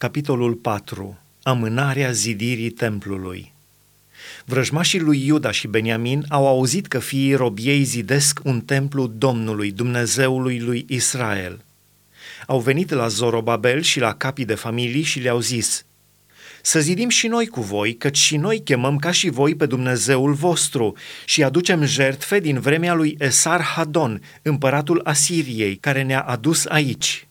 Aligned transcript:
Capitolul 0.00 0.54
4. 0.54 1.18
Amânarea 1.42 2.10
zidirii 2.10 2.70
templului. 2.70 3.52
Vrăjmașii 4.44 5.00
lui 5.00 5.26
Iuda 5.26 5.50
și 5.50 5.66
Beniamin 5.66 6.24
au 6.28 6.46
auzit 6.46 6.86
că 6.86 6.98
fiii 6.98 7.34
robiei 7.34 7.82
zidesc 7.82 8.40
un 8.44 8.60
templu 8.60 9.06
Domnului, 9.06 9.70
Dumnezeului 9.70 10.60
lui 10.60 10.84
Israel. 10.88 11.64
Au 12.46 12.60
venit 12.60 12.90
la 12.90 13.08
Zorobabel 13.08 13.82
și 13.82 14.00
la 14.00 14.14
capii 14.14 14.44
de 14.44 14.54
familii 14.54 15.02
și 15.02 15.20
le-au 15.20 15.40
zis, 15.40 15.84
să 16.62 16.80
zidim 16.80 17.08
și 17.08 17.26
noi 17.26 17.46
cu 17.46 17.60
voi, 17.60 17.96
căci 17.96 18.18
și 18.18 18.36
noi 18.36 18.60
chemăm 18.62 18.96
ca 18.96 19.10
și 19.10 19.28
voi 19.28 19.54
pe 19.54 19.66
Dumnezeul 19.66 20.32
vostru 20.32 20.96
și 21.24 21.42
aducem 21.42 21.84
jertfe 21.84 22.38
din 22.38 22.60
vremea 22.60 22.94
lui 22.94 23.16
Esar 23.18 23.62
Hadon, 23.62 24.22
împăratul 24.42 25.00
Asiriei, 25.04 25.76
care 25.76 26.02
ne-a 26.02 26.20
adus 26.20 26.66
aici. 26.66 27.24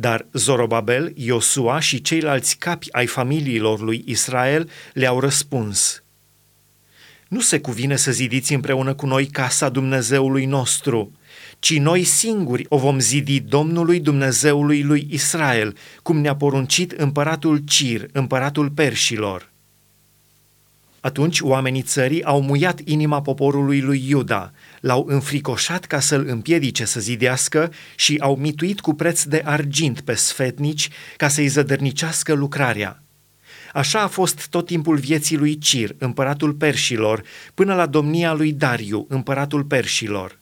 Dar 0.00 0.26
Zorobabel, 0.32 1.12
Iosua 1.14 1.80
și 1.80 2.02
ceilalți 2.02 2.56
capi 2.56 2.92
ai 2.92 3.06
familiilor 3.06 3.80
lui 3.80 4.02
Israel 4.06 4.70
le-au 4.92 5.20
răspuns. 5.20 6.02
Nu 7.28 7.40
se 7.40 7.60
cuvine 7.60 7.96
să 7.96 8.12
zidiți 8.12 8.54
împreună 8.54 8.94
cu 8.94 9.06
noi 9.06 9.26
casa 9.26 9.68
Dumnezeului 9.68 10.44
nostru, 10.44 11.12
ci 11.58 11.78
noi 11.78 12.04
singuri 12.04 12.66
o 12.68 12.78
vom 12.78 12.98
zidi 12.98 13.40
Domnului 13.40 14.00
Dumnezeului 14.00 14.82
lui 14.82 15.06
Israel, 15.10 15.76
cum 16.02 16.18
ne-a 16.20 16.36
poruncit 16.36 16.92
împăratul 16.92 17.58
Cir, 17.58 18.06
împăratul 18.12 18.70
Perșilor. 18.70 19.49
Atunci 21.00 21.40
oamenii 21.40 21.82
țării 21.82 22.24
au 22.24 22.40
muiat 22.40 22.80
inima 22.84 23.22
poporului 23.22 23.80
lui 23.80 24.04
Iuda, 24.08 24.52
l-au 24.80 25.04
înfricoșat 25.08 25.84
ca 25.84 26.00
să-l 26.00 26.24
împiedice 26.28 26.84
să 26.84 27.00
zidească 27.00 27.72
și 27.96 28.16
au 28.20 28.36
mituit 28.36 28.80
cu 28.80 28.94
preț 28.94 29.22
de 29.22 29.42
argint 29.44 30.00
pe 30.00 30.14
sfetnici 30.14 30.88
ca 31.16 31.28
să-i 31.28 31.46
zădărnicească 31.46 32.32
lucrarea. 32.32 33.02
Așa 33.72 34.00
a 34.00 34.06
fost 34.06 34.48
tot 34.48 34.66
timpul 34.66 34.96
vieții 34.96 35.36
lui 35.36 35.58
Cir, 35.58 35.94
împăratul 35.98 36.52
Perșilor, 36.52 37.22
până 37.54 37.74
la 37.74 37.86
domnia 37.86 38.32
lui 38.32 38.52
Dariu, 38.52 39.06
împăratul 39.08 39.64
Perșilor. 39.64 40.38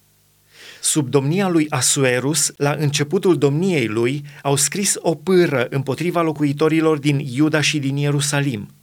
Sub 0.81 1.09
domnia 1.09 1.48
lui 1.48 1.67
Asuerus, 1.69 2.53
la 2.56 2.77
începutul 2.78 3.39
domniei 3.39 3.87
lui, 3.87 4.25
au 4.43 4.56
scris 4.56 4.95
o 4.98 5.15
pâră 5.15 5.67
împotriva 5.70 6.22
locuitorilor 6.22 6.98
din 6.98 7.19
Iuda 7.19 7.61
și 7.61 7.78
din 7.78 7.97
Ierusalim– 7.97 8.69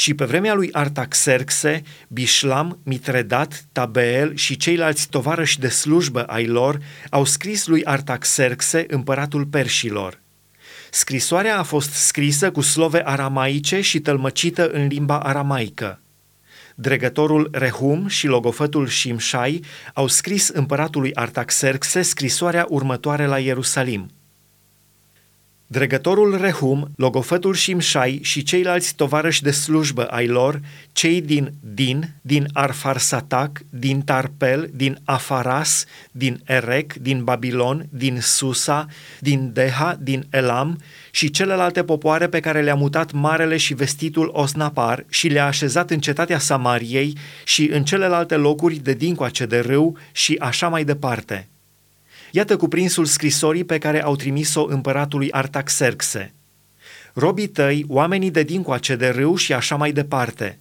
și 0.00 0.14
pe 0.14 0.24
vremea 0.24 0.54
lui 0.54 0.72
Artaxerxe, 0.72 1.82
Bishlam, 2.08 2.78
Mitredat, 2.82 3.64
Tabeel 3.72 4.36
și 4.36 4.56
ceilalți 4.56 5.08
tovarăși 5.08 5.58
de 5.58 5.68
slujbă 5.68 6.22
ai 6.22 6.46
lor 6.46 6.78
au 7.10 7.24
scris 7.24 7.66
lui 7.66 7.84
Artaxerxe, 7.84 8.84
împăratul 8.88 9.46
perșilor. 9.46 10.20
Scrisoarea 10.90 11.58
a 11.58 11.62
fost 11.62 11.90
scrisă 11.90 12.50
cu 12.50 12.60
slove 12.60 13.02
aramaice 13.04 13.80
și 13.80 14.00
tălmăcită 14.00 14.68
în 14.68 14.86
limba 14.86 15.18
aramaică. 15.18 16.00
Dregătorul 16.74 17.48
Rehum 17.52 18.06
și 18.06 18.26
logofătul 18.26 18.86
Shimshai 18.86 19.60
au 19.94 20.06
scris 20.06 20.48
împăratului 20.48 21.14
Artaxerxe 21.14 22.02
scrisoarea 22.02 22.66
următoare 22.68 23.26
la 23.26 23.38
Ierusalim– 23.38 24.10
Dregătorul 25.72 26.36
Rehum, 26.40 26.90
logofătul 26.96 27.54
Shimshai 27.54 28.18
și 28.22 28.42
ceilalți 28.42 28.94
tovarăși 28.94 29.42
de 29.42 29.50
slujbă 29.50 30.04
ai 30.04 30.26
lor, 30.26 30.60
cei 30.92 31.20
din 31.20 31.52
Din, 31.60 32.14
din 32.22 32.46
Arfarsatac, 32.52 33.60
din 33.70 34.00
Tarpel, 34.00 34.70
din 34.74 34.98
Afaras, 35.04 35.84
din 36.12 36.40
Erec, 36.44 36.92
din 36.92 37.24
Babilon, 37.24 37.86
din 37.90 38.18
Susa, 38.20 38.86
din 39.18 39.50
Deha, 39.52 39.96
din 40.00 40.26
Elam 40.30 40.78
și 41.10 41.30
celelalte 41.30 41.84
popoare 41.84 42.28
pe 42.28 42.40
care 42.40 42.62
le-a 42.62 42.74
mutat 42.74 43.12
marele 43.12 43.56
și 43.56 43.74
vestitul 43.74 44.30
Osnapar 44.32 45.04
și 45.08 45.28
le-a 45.28 45.46
așezat 45.46 45.90
în 45.90 45.98
cetatea 45.98 46.38
Samariei 46.38 47.16
și 47.44 47.70
în 47.72 47.84
celelalte 47.84 48.36
locuri 48.36 48.74
de 48.74 48.92
dincoace 48.92 49.46
de 49.46 49.58
râu 49.58 49.98
și 50.12 50.36
așa 50.40 50.68
mai 50.68 50.84
departe– 50.84 51.48
Iată 52.30 52.56
cuprinsul 52.56 53.04
scrisorii 53.04 53.64
pe 53.64 53.78
care 53.78 54.02
au 54.02 54.16
trimis-o 54.16 54.66
împăratului 54.68 55.30
Artaxerxe. 55.32 56.34
Robii 57.12 57.48
tăi, 57.48 57.84
oamenii 57.88 58.30
de 58.30 58.42
dincoace 58.42 58.96
de 58.96 59.08
râu 59.08 59.36
și 59.36 59.52
așa 59.52 59.76
mai 59.76 59.92
departe. 59.92 60.58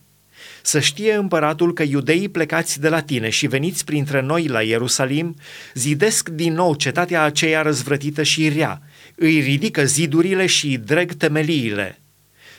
Să 0.61 0.79
știe 0.79 1.13
împăratul 1.13 1.73
că 1.73 1.83
iudeii 1.83 2.29
plecați 2.29 2.79
de 2.79 2.89
la 2.89 3.01
tine 3.01 3.29
și 3.29 3.47
veniți 3.47 3.85
printre 3.85 4.21
noi 4.21 4.47
la 4.47 4.61
Ierusalim, 4.61 5.35
zidesc 5.73 6.29
din 6.29 6.53
nou 6.53 6.75
cetatea 6.75 7.23
aceea 7.23 7.61
răzvrătită 7.61 8.23
și 8.23 8.49
rea, 8.49 8.81
îi 9.15 9.39
ridică 9.39 9.85
zidurile 9.85 10.45
și 10.45 10.67
îi 10.67 10.77
dreg 10.77 11.13
temeliile– 11.13 11.97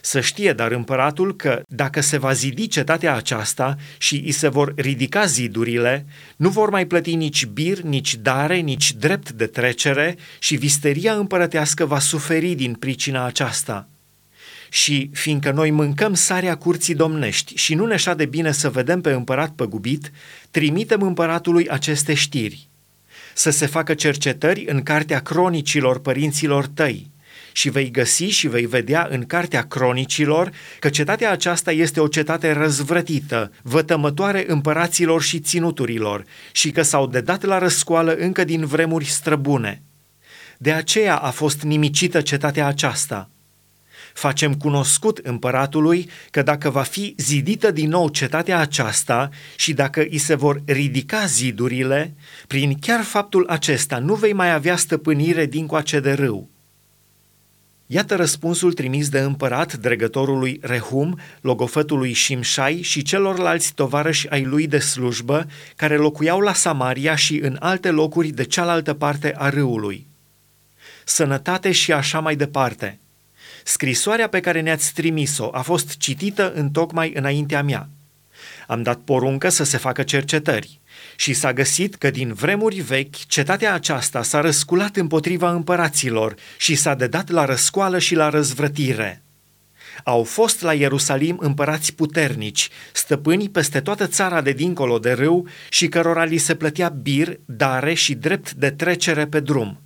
să 0.00 0.20
știe 0.20 0.52
dar 0.52 0.72
împăratul 0.72 1.36
că 1.36 1.62
dacă 1.68 2.00
se 2.00 2.18
va 2.18 2.32
zidi 2.32 2.68
cetatea 2.68 3.14
aceasta 3.14 3.76
și 3.98 4.22
îi 4.24 4.32
se 4.32 4.48
vor 4.48 4.72
ridica 4.76 5.24
zidurile, 5.24 6.06
nu 6.36 6.48
vor 6.48 6.70
mai 6.70 6.86
plăti 6.86 7.14
nici 7.14 7.46
bir, 7.46 7.80
nici 7.80 8.14
dare, 8.14 8.56
nici 8.56 8.92
drept 8.92 9.30
de 9.30 9.46
trecere 9.46 10.16
și 10.38 10.56
visteria 10.56 11.12
împărătească 11.12 11.86
va 11.86 11.98
suferi 11.98 12.54
din 12.54 12.74
pricina 12.74 13.24
aceasta. 13.24 13.88
Și 14.68 15.10
fiindcă 15.12 15.50
noi 15.50 15.70
mâncăm 15.70 16.14
sarea 16.14 16.56
curții 16.56 16.94
domnești 16.94 17.54
și 17.54 17.74
nu 17.74 17.86
ne 17.86 18.14
de 18.16 18.24
bine 18.24 18.52
să 18.52 18.70
vedem 18.70 19.00
pe 19.00 19.10
împărat 19.10 19.50
păgubit, 19.50 20.12
trimitem 20.50 21.02
împăratului 21.02 21.68
aceste 21.68 22.14
știri. 22.14 22.68
Să 23.34 23.50
se 23.50 23.66
facă 23.66 23.94
cercetări 23.94 24.64
în 24.68 24.82
cartea 24.82 25.20
cronicilor 25.20 26.00
părinților 26.00 26.66
tăi, 26.66 27.10
și 27.52 27.68
vei 27.68 27.90
găsi 27.90 28.24
și 28.24 28.48
vei 28.48 28.66
vedea 28.66 29.08
în 29.10 29.24
cartea 29.26 29.62
cronicilor 29.62 30.50
că 30.78 30.88
cetatea 30.88 31.30
aceasta 31.30 31.72
este 31.72 32.00
o 32.00 32.06
cetate 32.06 32.52
răzvrătită, 32.52 33.52
vătămătoare 33.62 34.44
împăraților 34.46 35.22
și 35.22 35.38
ținuturilor 35.38 36.24
și 36.52 36.70
că 36.70 36.82
s-au 36.82 37.06
dedat 37.06 37.44
la 37.44 37.58
răscoală 37.58 38.14
încă 38.14 38.44
din 38.44 38.66
vremuri 38.66 39.04
străbune. 39.04 39.82
De 40.58 40.72
aceea 40.72 41.16
a 41.16 41.30
fost 41.30 41.62
nimicită 41.62 42.20
cetatea 42.20 42.66
aceasta. 42.66 43.30
Facem 44.14 44.54
cunoscut 44.54 45.18
împăratului 45.18 46.10
că 46.30 46.42
dacă 46.42 46.70
va 46.70 46.82
fi 46.82 47.14
zidită 47.16 47.70
din 47.70 47.88
nou 47.88 48.08
cetatea 48.08 48.58
aceasta 48.58 49.28
și 49.56 49.72
dacă 49.72 50.00
îi 50.10 50.18
se 50.18 50.34
vor 50.34 50.62
ridica 50.66 51.24
zidurile, 51.24 52.14
prin 52.46 52.78
chiar 52.80 53.02
faptul 53.02 53.46
acesta 53.48 53.98
nu 53.98 54.14
vei 54.14 54.32
mai 54.32 54.52
avea 54.52 54.76
stăpânire 54.76 55.46
din 55.46 55.66
coace 55.66 56.00
de 56.00 56.12
râu 56.12 56.50
Iată 57.92 58.16
răspunsul 58.16 58.72
trimis 58.72 59.08
de 59.08 59.18
împărat 59.18 59.74
dregătorului 59.74 60.58
Rehum, 60.62 61.18
logofătului 61.40 62.14
Shimshai 62.14 62.80
și 62.82 63.02
celorlalți 63.02 63.74
tovarăși 63.74 64.28
ai 64.28 64.44
lui 64.44 64.66
de 64.66 64.78
slujbă, 64.78 65.46
care 65.76 65.96
locuiau 65.96 66.40
la 66.40 66.52
Samaria 66.52 67.14
și 67.14 67.38
în 67.38 67.56
alte 67.60 67.90
locuri 67.90 68.28
de 68.28 68.44
cealaltă 68.44 68.94
parte 68.94 69.34
a 69.36 69.48
râului. 69.48 70.06
Sănătate 71.04 71.72
și 71.72 71.92
așa 71.92 72.20
mai 72.20 72.36
departe. 72.36 72.98
Scrisoarea 73.64 74.28
pe 74.28 74.40
care 74.40 74.60
ne-ați 74.60 74.92
trimis-o 74.92 75.48
a 75.52 75.60
fost 75.60 75.96
citită 75.96 76.52
în 76.52 76.70
tocmai 76.70 77.12
înaintea 77.14 77.62
mea. 77.62 77.88
Am 78.66 78.82
dat 78.82 78.98
poruncă 78.98 79.48
să 79.48 79.64
se 79.64 79.76
facă 79.76 80.02
cercetări 80.02 80.79
și 81.16 81.32
s-a 81.32 81.52
găsit 81.52 81.94
că 81.94 82.10
din 82.10 82.32
vremuri 82.32 82.80
vechi 82.80 83.16
cetatea 83.26 83.74
aceasta 83.74 84.22
s-a 84.22 84.40
răsculat 84.40 84.96
împotriva 84.96 85.50
împăraților 85.52 86.34
și 86.56 86.74
s-a 86.74 86.94
dedat 86.94 87.30
la 87.30 87.44
răscoală 87.44 87.98
și 87.98 88.14
la 88.14 88.28
răzvrătire. 88.28 89.22
Au 90.04 90.22
fost 90.22 90.62
la 90.62 90.74
Ierusalim 90.74 91.36
împărați 91.40 91.94
puternici, 91.94 92.68
stăpâni 92.92 93.48
peste 93.48 93.80
toată 93.80 94.06
țara 94.06 94.40
de 94.40 94.52
dincolo 94.52 94.98
de 94.98 95.12
râu 95.12 95.48
și 95.68 95.88
cărora 95.88 96.24
li 96.24 96.36
se 96.36 96.54
plătea 96.54 96.88
bir, 96.88 97.40
dare 97.44 97.94
și 97.94 98.14
drept 98.14 98.52
de 98.52 98.70
trecere 98.70 99.26
pe 99.26 99.40
drum. 99.40 99.80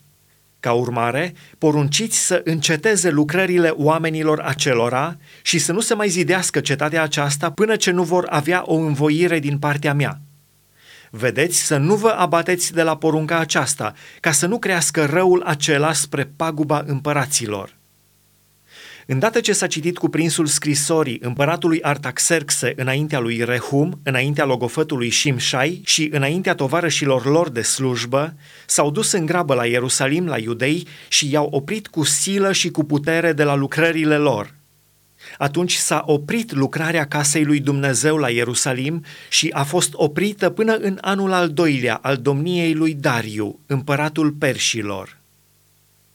Ca 0.61 0.73
urmare, 0.73 1.35
porunciți 1.59 2.27
să 2.27 2.41
înceteze 2.45 3.11
lucrările 3.11 3.69
oamenilor 3.69 4.41
acelora 4.41 5.17
și 5.43 5.59
să 5.59 5.73
nu 5.73 5.81
se 5.81 5.95
mai 5.95 6.09
zidească 6.09 6.61
cetatea 6.61 7.03
aceasta 7.03 7.51
până 7.51 7.77
ce 7.77 7.91
nu 7.91 8.03
vor 8.03 8.27
avea 8.29 8.63
o 8.67 8.75
învoire 8.75 9.39
din 9.39 9.59
partea 9.59 9.95
mea– 9.95 10.19
Vedeți 11.17 11.67
să 11.67 11.77
nu 11.77 11.95
vă 11.95 12.09
abateți 12.09 12.73
de 12.73 12.83
la 12.83 12.97
porunca 12.97 13.39
aceasta, 13.39 13.95
ca 14.21 14.33
să 14.33 14.47
nu 14.47 14.59
crească 14.59 15.05
răul 15.05 15.43
acela 15.43 15.93
spre 15.93 16.33
paguba 16.37 16.85
împăraților. 16.87 17.77
Îndată 19.07 19.41
ce 19.41 19.53
s-a 19.53 19.67
citit 19.67 19.99
cu 19.99 20.09
prinsul 20.09 20.47
scrisorii 20.47 21.19
împăratului 21.23 21.83
Artaxerxe 21.83 22.73
înaintea 22.77 23.19
lui 23.19 23.45
Rehum, 23.45 24.01
înaintea 24.03 24.45
logofătului 24.45 25.11
Shimshai 25.11 25.81
și 25.85 26.09
înaintea 26.13 26.55
tovarășilor 26.55 27.27
lor 27.27 27.51
de 27.51 27.63
slujbă, 27.63 28.35
s-au 28.67 28.91
dus 28.91 29.13
în 29.13 29.27
grabă 29.27 29.55
la 29.55 29.67
Ierusalim, 29.67 30.27
la 30.27 30.39
iudei 30.39 30.87
și 31.09 31.31
i-au 31.31 31.49
oprit 31.51 31.87
cu 31.87 32.05
silă 32.05 32.53
și 32.53 32.71
cu 32.71 32.85
putere 32.85 33.33
de 33.33 33.45
la 33.45 33.55
lucrările 33.55 34.17
lor– 34.17 34.55
atunci 35.39 35.75
s-a 35.75 36.03
oprit 36.07 36.53
lucrarea 36.53 37.07
casei 37.07 37.45
lui 37.45 37.61
Dumnezeu 37.61 38.17
la 38.17 38.31
Ierusalim 38.31 39.05
și 39.29 39.51
a 39.53 39.63
fost 39.63 39.91
oprită 39.93 40.51
până 40.51 40.75
în 40.75 40.99
anul 41.01 41.33
al 41.33 41.49
doilea 41.49 41.99
al 42.03 42.17
domniei 42.17 42.75
lui 42.75 42.95
Dariu, 42.95 43.61
împăratul 43.67 44.31
Perșilor. 44.31 45.23